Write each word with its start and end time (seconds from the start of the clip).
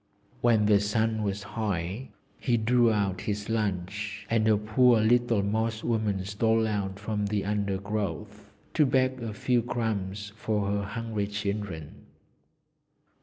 When 0.41 0.65
the 0.65 0.79
sun 0.79 1.21
was 1.21 1.43
high, 1.43 2.09
he 2.39 2.57
drew 2.57 2.91
out 2.91 3.21
his 3.21 3.49
lunch, 3.49 4.25
and 4.31 4.47
a 4.47 4.57
poor 4.57 4.99
little 4.99 5.43
Moss 5.43 5.83
woman 5.83 6.25
stole 6.25 6.67
out 6.67 6.97
from 6.97 7.27
the 7.27 7.45
undergrowth 7.45 8.49
to 8.73 8.87
beg 8.87 9.21
a 9.21 9.31
few 9.31 9.61
crumbs 9.61 10.31
for 10.35 10.71
her 10.71 10.81
hungry 10.81 11.27
children. 11.27 12.07